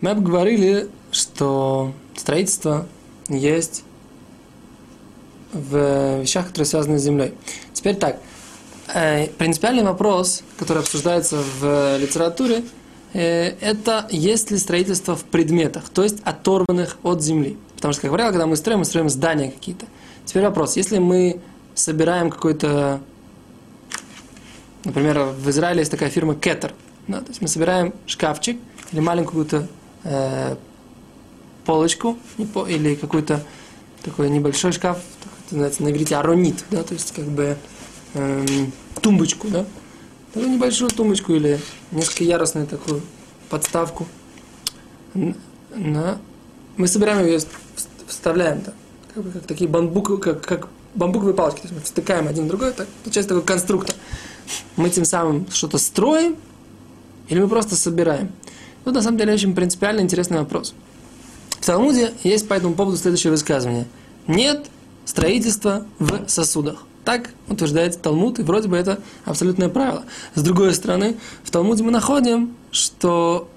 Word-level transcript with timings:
Мы 0.00 0.10
обговорили, 0.10 0.88
что 1.10 1.92
строительство 2.16 2.86
есть 3.28 3.82
в 5.52 6.20
вещах, 6.20 6.46
которые 6.48 6.66
связаны 6.66 6.98
с 6.98 7.02
землей. 7.02 7.34
Теперь 7.72 7.96
так. 7.96 8.20
Э, 8.94 9.26
принципиальный 9.26 9.82
вопрос, 9.82 10.42
который 10.56 10.78
обсуждается 10.78 11.42
в 11.60 11.98
литературе, 11.98 12.64
э, 13.12 13.54
это 13.60 14.06
есть 14.10 14.50
ли 14.50 14.58
строительство 14.58 15.16
в 15.16 15.24
предметах, 15.24 15.88
то 15.88 16.02
есть 16.02 16.18
оторванных 16.24 16.98
от 17.02 17.22
земли. 17.22 17.58
Потому 17.76 17.92
что, 17.92 18.02
как 18.02 18.12
правило, 18.12 18.30
когда 18.30 18.46
мы 18.46 18.56
строим, 18.56 18.80
мы 18.80 18.84
строим 18.84 19.08
здания 19.08 19.50
какие-то. 19.50 19.86
Теперь 20.24 20.44
вопрос, 20.44 20.76
если 20.76 20.98
мы 20.98 21.40
собираем 21.74 22.30
какой-то, 22.30 23.00
например, 24.84 25.30
в 25.36 25.48
Израиле 25.50 25.80
есть 25.80 25.90
такая 25.90 26.10
фирма 26.10 26.34
Keter, 26.34 26.72
да, 27.08 27.20
то 27.20 27.28
есть 27.28 27.40
мы 27.40 27.48
собираем 27.48 27.94
шкафчик 28.06 28.58
или 28.92 29.00
маленькую 29.00 29.44
какую-то 29.44 29.68
э, 30.04 30.56
полочку 31.64 32.18
или 32.66 32.94
какой-то 32.94 33.42
такой 34.02 34.30
небольшой 34.30 34.72
шкаф, 34.72 34.98
это 35.46 35.54
называется 35.54 35.82
на 35.82 35.90
иврите 35.90 36.16
аронит, 36.16 36.64
да, 36.70 36.82
то 36.82 36.94
есть 36.94 37.12
как 37.12 37.26
бы 37.26 37.56
эм, 38.14 38.72
тумбочку, 39.02 39.48
да, 39.48 39.66
такую 40.32 40.52
небольшую 40.52 40.90
тумбочку 40.90 41.34
или 41.34 41.60
несколько 41.90 42.24
ярусную 42.24 42.66
такую 42.66 43.02
подставку. 43.50 44.06
На... 45.74 46.18
Мы 46.76 46.86
собираем 46.86 47.26
ее, 47.26 47.40
вставляем 48.06 48.60
там, 48.60 48.74
как, 49.14 49.24
бы, 49.24 49.30
как 49.30 49.42
такие 49.44 49.68
бамбук, 49.68 50.22
как, 50.22 50.44
как 50.44 50.68
бамбуковые 50.94 51.34
палочки, 51.34 51.60
то 51.60 51.68
есть 51.68 51.74
мы 51.74 51.80
втыкаем 51.80 52.28
один 52.28 52.44
в 52.44 52.48
другой, 52.48 52.72
так, 52.72 52.86
получается 53.04 53.28
такой 53.28 53.42
конструктор. 53.44 53.94
Мы 54.76 54.90
тем 54.90 55.04
самым 55.04 55.46
что-то 55.50 55.78
строим, 55.78 56.36
или 57.28 57.40
мы 57.40 57.48
просто 57.48 57.76
собираем. 57.76 58.32
Тут 58.88 58.94
на 58.94 59.02
самом 59.02 59.18
деле 59.18 59.34
очень 59.34 59.54
принципиально 59.54 60.00
интересный 60.00 60.38
вопрос. 60.38 60.72
В 61.50 61.66
Талмуде 61.66 62.14
есть 62.24 62.48
по 62.48 62.54
этому 62.54 62.72
поводу 62.72 62.96
следующее 62.96 63.30
высказывание. 63.30 63.84
Нет 64.26 64.64
строительства 65.04 65.84
в 65.98 66.26
сосудах. 66.26 66.84
Так 67.04 67.28
утверждает 67.48 68.00
Талмуд, 68.00 68.38
и 68.38 68.42
вроде 68.42 68.66
бы 68.68 68.78
это 68.78 69.00
абсолютное 69.26 69.68
правило. 69.68 70.04
С 70.34 70.40
другой 70.42 70.72
стороны, 70.72 71.16
в 71.44 71.50
Талмуде 71.50 71.82
мы 71.84 71.90
находим, 71.90 72.56
что 72.70 73.50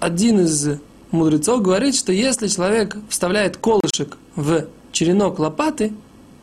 один 0.00 0.40
из 0.40 0.70
мудрецов 1.12 1.62
говорит, 1.62 1.94
что 1.94 2.10
если 2.10 2.48
человек 2.48 2.96
вставляет 3.08 3.58
колышек 3.58 4.18
в 4.34 4.66
черенок 4.90 5.38
лопаты, 5.38 5.92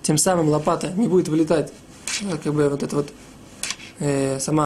тем 0.04 0.18
самым 0.18 0.48
лопата 0.48 0.94
не 0.96 1.10
будет 1.10 1.28
вылетать, 1.28 1.74
э, 2.22 2.38
как 2.42 2.54
бы 2.54 2.70
вот 2.70 2.82
эта 2.82 2.96
вот 2.96 3.10
э, 4.00 4.40
сама 4.40 4.64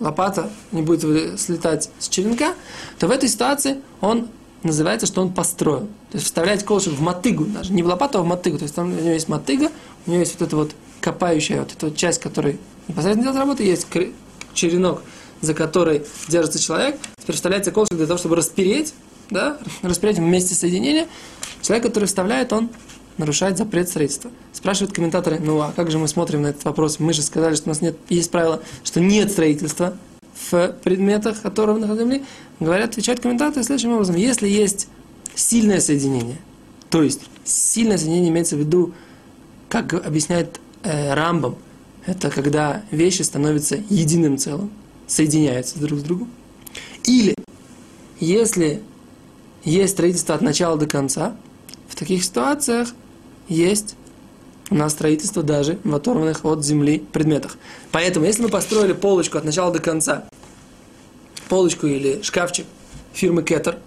лопата 0.00 0.50
не 0.72 0.82
будет 0.82 1.40
слетать 1.40 1.90
с 1.98 2.08
черенка, 2.08 2.54
то 2.98 3.06
в 3.06 3.10
этой 3.10 3.28
ситуации 3.28 3.80
он 4.00 4.28
называется, 4.62 5.06
что 5.06 5.20
он 5.20 5.32
построил. 5.32 5.86
То 6.10 6.14
есть 6.14 6.26
вставлять 6.26 6.64
колышек 6.64 6.94
в 6.94 7.00
мотыгу, 7.00 7.44
даже 7.44 7.72
не 7.72 7.82
в 7.82 7.86
лопату, 7.86 8.18
а 8.18 8.22
в 8.22 8.26
мотыгу. 8.26 8.58
То 8.58 8.64
есть 8.64 8.74
там 8.74 8.88
у 8.88 9.00
него 9.00 9.12
есть 9.12 9.28
мотыга, 9.28 9.70
у 10.06 10.10
него 10.10 10.20
есть 10.20 10.38
вот 10.38 10.46
эта 10.46 10.56
вот 10.56 10.72
копающая 11.00 11.60
вот 11.60 11.72
эта 11.72 11.86
вот 11.86 11.96
часть, 11.96 12.20
которая 12.20 12.56
непосредственно 12.88 13.24
делает 13.24 13.38
работу, 13.38 13.62
есть 13.62 13.86
черенок, 14.54 15.02
за 15.40 15.54
который 15.54 16.04
держится 16.28 16.58
человек. 16.58 16.98
Теперь 17.18 17.36
вставляется 17.36 17.70
колышек 17.72 17.96
для 17.96 18.06
того, 18.06 18.18
чтобы 18.18 18.36
распереть, 18.36 18.94
да, 19.30 19.58
распереть 19.82 20.18
вместе 20.18 20.54
соединения. 20.54 21.08
Человек, 21.60 21.86
который 21.86 22.06
вставляет, 22.06 22.52
он 22.52 22.70
нарушает 23.18 23.58
запрет 23.58 23.88
строительства. 23.88 24.30
Спрашивают 24.52 24.94
комментаторы, 24.94 25.38
ну 25.38 25.60
а 25.60 25.72
как 25.74 25.90
же 25.90 25.98
мы 25.98 26.08
смотрим 26.08 26.42
на 26.42 26.48
этот 26.48 26.64
вопрос? 26.64 26.98
Мы 26.98 27.12
же 27.12 27.22
сказали, 27.22 27.54
что 27.54 27.66
у 27.66 27.68
нас 27.68 27.80
нет, 27.80 27.96
есть 28.08 28.30
правило, 28.30 28.62
что 28.82 29.00
нет 29.00 29.30
строительства 29.30 29.96
в 30.50 30.74
предметах, 30.82 31.44
оторванных 31.44 31.90
от 31.90 31.98
земли. 31.98 32.24
Говорят, 32.60 32.90
отвечают 32.90 33.20
комментаторы 33.20 33.64
следующим 33.64 33.92
образом. 33.92 34.16
Если 34.16 34.48
есть 34.48 34.88
сильное 35.34 35.80
соединение, 35.80 36.38
то 36.90 37.02
есть 37.02 37.20
сильное 37.44 37.98
соединение 37.98 38.30
имеется 38.30 38.56
в 38.56 38.60
виду, 38.60 38.92
как 39.68 39.92
объясняет 39.94 40.60
э, 40.82 41.14
Рамбам, 41.14 41.56
это 42.06 42.30
когда 42.30 42.82
вещи 42.90 43.22
становятся 43.22 43.76
единым 43.88 44.38
целым, 44.38 44.70
соединяются 45.06 45.78
друг 45.78 46.00
с 46.00 46.02
другом. 46.02 46.30
Или 47.04 47.34
если 48.20 48.82
есть 49.64 49.94
строительство 49.94 50.34
от 50.34 50.42
начала 50.42 50.76
до 50.76 50.86
конца, 50.86 51.36
в 51.88 51.96
таких 51.96 52.24
ситуациях 52.24 52.88
есть 53.48 53.96
у 54.70 54.74
нас 54.76 54.92
строительство 54.92 55.42
даже 55.42 55.78
в 55.84 55.94
оторванных 55.94 56.44
от 56.44 56.64
земли 56.64 57.04
предметах. 57.12 57.56
Поэтому, 57.92 58.26
если 58.26 58.42
мы 58.42 58.48
построили 58.48 58.92
полочку 58.92 59.38
от 59.38 59.44
начала 59.44 59.72
до 59.72 59.78
конца, 59.78 60.24
полочку 61.48 61.86
или 61.86 62.22
шкафчик 62.22 62.66
фирмы 63.12 63.42
Кетер 63.42 63.78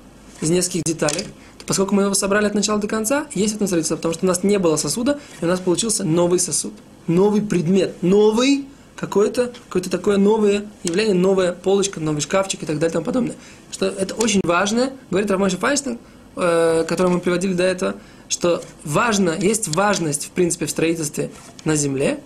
из 0.41 0.50
нескольких 0.50 0.84
деталей, 0.84 1.23
то 1.57 1.66
поскольку 1.66 1.95
мы 1.95 2.03
его 2.03 2.13
собрали 2.13 2.45
от 2.45 2.53
начала 2.53 2.79
до 2.79 2.88
конца, 2.88 3.28
есть 3.34 3.56
это 3.56 3.66
строительство, 3.66 3.95
потому 3.95 4.13
что 4.13 4.25
у 4.25 4.28
нас 4.28 4.44
не 4.44 4.59
было 4.59 4.75
сосуда, 4.75 5.19
и 5.41 5.45
у 5.45 5.47
нас 5.47 5.59
получился 5.59 6.03
новый 6.03 6.39
сосуд, 6.39 6.74
новый 7.07 7.41
предмет, 7.41 7.95
новый 8.01 8.66
какое-то 8.95 9.53
какое 9.69 9.84
такое 9.84 10.18
новое 10.18 10.66
явление, 10.84 11.13
новая 11.13 11.53
полочка, 11.53 12.00
новый 12.00 12.22
шкафчик 12.22 12.63
и 12.63 12.66
так 12.66 12.78
далее 12.78 12.89
и 12.89 12.94
тому 12.94 13.06
подобное. 13.06 13.35
Что 13.72 13.88
это 13.88 14.16
очень 14.16 14.41
важно, 14.44 14.91
говорит 15.09 15.29
Рамоша 15.31 15.57
Файнштейн, 15.57 16.00
э, 16.38 16.86
который 16.88 17.12
мы 17.12 17.20
приводили 17.20 17.53
до 17.53 17.64
этого, 17.64 17.96
что 18.30 18.62
важно, 18.84 19.36
есть 19.40 19.68
важность, 19.68 20.25
в 20.25 20.31
принципе, 20.31 20.66
в 20.66 20.70
строительстве 20.70 21.31
на 21.66 21.75
земле, 21.75 22.20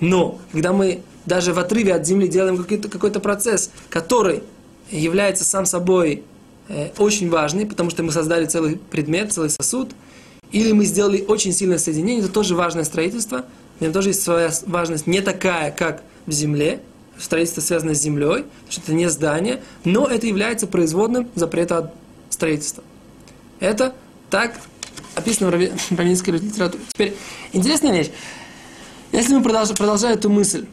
но 0.00 0.38
когда 0.52 0.72
мы 0.72 1.00
даже 1.26 1.52
в 1.52 1.58
отрыве 1.58 1.94
от 1.94 2.06
земли 2.06 2.28
делаем 2.28 2.56
какой-то, 2.56 2.88
какой-то 2.88 3.20
процесс, 3.20 3.70
который 3.88 4.42
является 4.90 5.44
сам 5.44 5.66
собой 5.66 6.22
э, 6.68 6.90
очень 6.98 7.30
важный, 7.30 7.66
потому 7.66 7.90
что 7.90 8.02
мы 8.02 8.12
создали 8.12 8.46
целый 8.46 8.76
предмет, 8.90 9.32
целый 9.32 9.50
сосуд, 9.50 9.90
или 10.52 10.72
мы 10.72 10.84
сделали 10.84 11.24
очень 11.26 11.52
сильное 11.52 11.78
соединение, 11.78 12.22
это 12.24 12.32
тоже 12.32 12.54
важное 12.54 12.84
строительство, 12.84 13.44
в 13.78 13.80
нем 13.80 13.92
тоже 13.92 14.10
есть 14.10 14.22
своя 14.22 14.50
важность, 14.66 15.06
не 15.06 15.20
такая, 15.20 15.70
как 15.72 16.02
в 16.26 16.32
земле, 16.32 16.80
строительство 17.18 17.60
связано 17.60 17.94
с 17.94 18.00
землей, 18.00 18.44
что 18.68 18.82
это 18.82 18.94
не 18.94 19.08
здание, 19.08 19.62
но 19.84 20.06
это 20.06 20.26
является 20.26 20.66
производным 20.66 21.28
запрета 21.34 21.78
от 21.78 21.94
строительства. 22.30 22.84
Это 23.64 23.94
так 24.28 24.60
описано 25.14 25.50
в 25.50 25.96
раввинской 25.96 26.34
литературе. 26.38 26.84
Теперь, 26.92 27.16
интересная 27.52 27.92
вещь. 27.92 28.10
Если 29.10 29.34
мы 29.34 29.42
продолжаем, 29.42 29.76
продолжаем 29.76 30.18
эту 30.18 30.28
мысль, 30.28 30.66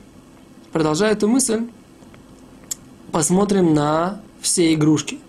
продолжая 0.74 1.14
эту 1.14 1.28
мысль, 1.28 1.68
посмотрим 3.12 3.74
на 3.74 4.22
все 4.42 4.74
игрушки, 4.74 5.20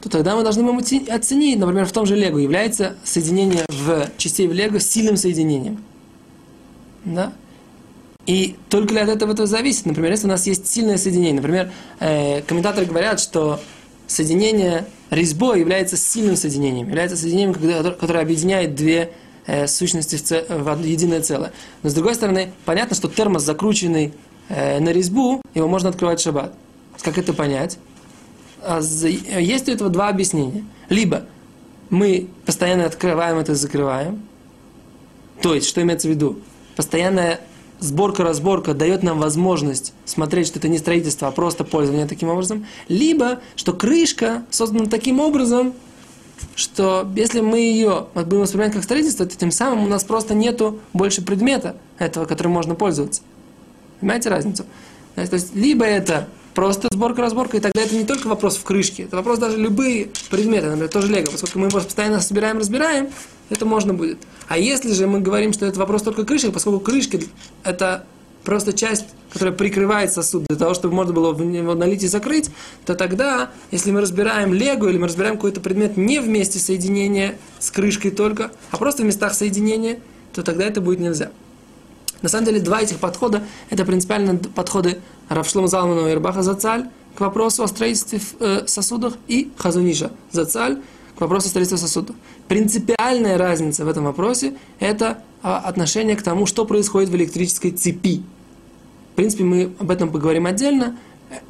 то 0.00 0.08
тогда 0.08 0.34
мы 0.34 0.42
должны 0.42 0.68
оценить, 1.08 1.58
например, 1.58 1.86
в 1.86 1.92
том 1.92 2.06
же 2.06 2.16
Лего, 2.16 2.38
является 2.38 2.96
соединение 3.04 3.66
в 3.68 4.10
частей 4.16 4.48
в 4.48 4.52
Лего 4.52 4.80
сильным 4.80 5.16
соединением. 5.16 5.84
Да? 7.04 7.32
И 8.26 8.56
только 8.68 8.94
ли 8.94 9.00
от 9.00 9.10
этого 9.10 9.32
это 9.32 9.46
зависит? 9.46 9.86
Например, 9.86 10.10
если 10.10 10.26
у 10.26 10.30
нас 10.30 10.46
есть 10.46 10.66
сильное 10.66 10.96
соединение, 10.96 11.34
например, 11.34 11.70
э, 12.00 12.42
комментаторы 12.42 12.86
говорят, 12.86 13.20
что 13.20 13.60
соединение 14.10 14.86
резьбой 15.10 15.60
является 15.60 15.96
сильным 15.96 16.34
соединением, 16.34 16.88
является 16.88 17.16
соединением, 17.16 17.54
которое 17.94 18.20
объединяет 18.20 18.74
две 18.74 19.12
э, 19.46 19.68
сущности 19.68 20.16
в, 20.16 20.22
ц... 20.22 20.44
в 20.48 20.82
единое 20.82 21.22
целое. 21.22 21.52
Но 21.84 21.90
с 21.90 21.94
другой 21.94 22.16
стороны, 22.16 22.52
понятно, 22.64 22.96
что 22.96 23.08
термос, 23.08 23.44
закрученный 23.44 24.12
э, 24.48 24.80
на 24.80 24.88
резьбу, 24.90 25.40
его 25.54 25.68
можно 25.68 25.90
открывать 25.90 26.18
в 26.18 26.24
шаббат. 26.24 26.52
Как 27.02 27.18
это 27.18 27.32
понять? 27.32 27.78
А 28.62 28.80
есть 28.80 29.68
у 29.68 29.72
этого 29.72 29.90
два 29.90 30.08
объяснения. 30.08 30.64
Либо 30.88 31.26
мы 31.88 32.28
постоянно 32.44 32.86
открываем 32.86 33.38
это 33.38 33.52
и 33.52 33.54
закрываем. 33.54 34.22
То 35.40 35.54
есть, 35.54 35.68
что 35.68 35.80
имеется 35.82 36.08
в 36.08 36.10
виду? 36.10 36.40
Постоянная 36.74 37.40
сборка-разборка 37.80 38.74
дает 38.74 39.02
нам 39.02 39.18
возможность 39.18 39.92
смотреть, 40.04 40.46
что 40.46 40.58
это 40.58 40.68
не 40.68 40.78
строительство, 40.78 41.28
а 41.28 41.30
просто 41.32 41.64
пользование 41.64 42.06
таким 42.06 42.28
образом. 42.28 42.66
Либо, 42.88 43.40
что 43.56 43.72
крышка 43.72 44.44
создана 44.50 44.86
таким 44.86 45.20
образом, 45.20 45.74
что 46.54 47.08
если 47.16 47.40
мы 47.40 47.58
ее 47.58 48.06
будем 48.14 48.40
воспринимать 48.40 48.72
как 48.72 48.84
строительство, 48.84 49.26
то 49.26 49.36
тем 49.36 49.50
самым 49.50 49.84
у 49.84 49.88
нас 49.88 50.04
просто 50.04 50.34
нету 50.34 50.78
больше 50.92 51.22
предмета 51.22 51.76
этого, 51.98 52.24
которым 52.24 52.52
можно 52.52 52.74
пользоваться. 52.74 53.22
Понимаете 54.00 54.28
разницу? 54.30 54.64
То 55.14 55.22
есть, 55.22 55.54
либо 55.54 55.84
это 55.84 56.28
просто 56.60 56.88
сборка-разборка, 56.92 57.56
и 57.56 57.60
тогда 57.60 57.80
это 57.80 57.94
не 57.94 58.04
только 58.04 58.28
вопрос 58.28 58.58
в 58.58 58.64
крышке, 58.64 59.04
это 59.04 59.16
вопрос 59.16 59.38
даже 59.38 59.56
любые 59.56 60.10
предметы, 60.28 60.66
например, 60.66 60.90
тоже 60.90 61.10
лего, 61.10 61.30
поскольку 61.30 61.58
мы 61.58 61.68
его 61.68 61.80
постоянно 61.80 62.20
собираем, 62.20 62.58
разбираем, 62.58 63.08
это 63.48 63.64
можно 63.64 63.94
будет. 63.94 64.18
А 64.46 64.58
если 64.58 64.92
же 64.92 65.06
мы 65.06 65.20
говорим, 65.20 65.54
что 65.54 65.64
это 65.64 65.78
вопрос 65.78 66.02
только 66.02 66.26
крышки, 66.26 66.50
поскольку 66.50 66.80
крышки– 66.80 67.26
это 67.64 68.04
просто 68.44 68.74
часть, 68.74 69.06
которая 69.32 69.56
прикрывает 69.56 70.12
сосуд 70.12 70.44
для 70.50 70.58
того, 70.58 70.74
чтобы 70.74 70.94
можно 70.94 71.14
было 71.14 71.32
в 71.32 71.42
него 71.42 71.74
налить 71.74 72.02
и 72.02 72.08
закрыть, 72.08 72.50
то 72.84 72.94
тогда, 72.94 73.48
если 73.70 73.90
мы 73.90 74.02
разбираем 74.02 74.52
лего 74.52 74.86
или 74.86 74.98
мы 74.98 75.06
разбираем 75.06 75.36
какой-то 75.36 75.62
предмет 75.62 75.96
не 75.96 76.20
в 76.20 76.28
месте 76.28 76.58
соединения 76.58 77.38
с 77.58 77.70
крышкой 77.70 78.10
только, 78.10 78.50
а 78.70 78.76
просто 78.76 79.02
в 79.02 79.06
местах 79.06 79.32
соединения, 79.32 79.98
то 80.34 80.42
тогда 80.42 80.66
это 80.66 80.82
будет 80.82 81.00
нельзя. 81.00 81.30
На 82.22 82.28
самом 82.28 82.44
деле, 82.44 82.60
два 82.60 82.82
этих 82.82 82.98
подхода– 82.98 83.44
это 83.70 83.86
принципиально 83.86 84.36
подходы 84.36 84.98
Равшлома 85.30 85.68
Залманова 85.68 86.10
и 86.10 86.14
Рабаха 86.14 86.42
Зацаль, 86.42 86.88
к 87.14 87.20
вопросу 87.20 87.62
о 87.62 87.68
строительстве 87.68 88.20
э, 88.40 88.66
сосудах, 88.66 89.14
и 89.28 89.50
Хазуниша 89.56 90.10
Зацаль 90.32 90.78
к 91.16 91.20
вопросу 91.20 91.46
о 91.46 91.50
строительстве 91.50 91.78
сосудов. 91.78 92.16
Принципиальная 92.48 93.38
разница 93.38 93.84
в 93.84 93.88
этом 93.88 94.04
вопросе– 94.04 94.54
это 94.80 95.22
а, 95.42 95.58
отношение 95.58 96.16
к 96.16 96.22
тому, 96.22 96.46
что 96.46 96.64
происходит 96.64 97.10
в 97.10 97.16
электрической 97.16 97.72
цепи. 97.72 98.22
В 99.12 99.16
принципе, 99.16 99.44
мы 99.44 99.72
об 99.78 99.90
этом 99.90 100.10
поговорим 100.10 100.46
отдельно. 100.46 100.96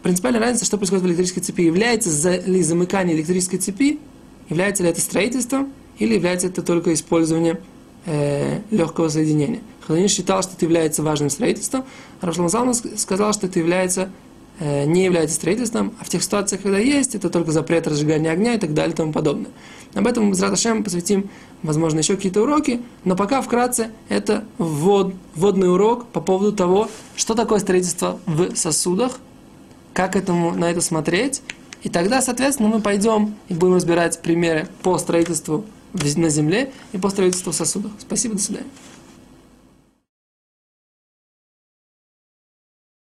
Принципиальная 0.03 0.41
разница, 0.41 0.65
что 0.65 0.77
происходит 0.77 1.05
в 1.05 1.07
электрической 1.07 1.43
цепи. 1.43 1.63
Является 1.63 2.11
ли 2.37 2.63
замыкание 2.63 3.17
электрической 3.17 3.61
цепи, 3.61 4.01
является 4.49 4.83
ли 4.83 4.89
это 4.89 5.01
строительством, 5.01 5.73
или 5.99 6.15
является 6.15 6.49
это 6.49 6.63
только 6.63 6.93
использование 6.93 7.61
э, 8.07 8.61
легкого 8.71 9.09
соединения. 9.09 9.61
Хазанин 9.87 10.09
считал, 10.09 10.43
что 10.43 10.53
это 10.53 10.65
является 10.65 11.03
важным 11.03 11.31
строительством, 11.31 11.85
а 12.21 12.27
Рашлан 12.27 12.75
сказал, 12.97 13.33
что 13.33 13.47
это 13.47 13.59
является, 13.59 14.11
э, 14.59 14.85
не 14.85 15.05
является 15.05 15.35
строительством, 15.37 15.95
а 16.01 16.05
в 16.05 16.09
тех 16.09 16.23
ситуациях, 16.23 16.63
когда 16.63 16.79
есть, 16.79 17.15
это 17.15 17.31
только 17.31 17.51
запрет 17.51 17.87
разжигания 17.87 18.31
огня 18.31 18.55
и 18.55 18.59
так 18.59 18.75
далее 18.75 18.93
и 18.93 18.97
тому 18.97 19.13
подобное. 19.13 19.51
Об 19.95 20.07
этом 20.07 20.27
мы 20.27 20.35
с 20.37 20.41
Раташем 20.41 20.85
посвятим, 20.85 21.29
возможно, 21.63 21.99
еще 21.99 22.15
какие-то 22.15 22.43
уроки, 22.43 22.81
но 23.05 23.17
пока 23.17 23.43
вкратце 23.43 23.91
это 24.09 24.45
ввод, 24.59 25.15
вводный 25.35 25.73
урок 25.73 26.07
по 26.07 26.21
поводу 26.21 26.53
того, 26.53 26.89
что 27.17 27.35
такое 27.35 27.59
строительство 27.59 28.21
в 28.27 28.55
сосудах, 28.55 29.19
как 29.93 30.15
этому, 30.15 30.53
на 30.53 30.71
это 30.71 30.81
смотреть, 30.81 31.43
и 31.83 31.89
тогда, 31.89 32.23
соответственно, 32.23 32.69
мы 32.69 32.81
пойдем 32.81 33.35
и 33.49 33.55
будем 33.55 33.75
разбирать 33.75 34.21
примеры 34.21 34.69
по 34.83 34.97
строительству 34.99 35.65
на 35.93 36.29
земле 36.29 36.73
и 36.93 36.99
по 36.99 37.11
строительству 37.11 37.53
в 37.53 37.55
сосудах. 37.55 37.93
Спасибо, 37.99 38.35
до 38.35 38.43
свидания. 38.43 38.69